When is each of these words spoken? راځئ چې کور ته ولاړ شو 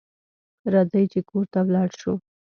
راځئ 0.73 1.03
چې 1.11 1.19
کور 1.29 1.45
ته 1.53 1.59
ولاړ 1.67 1.89
شو 1.99 2.13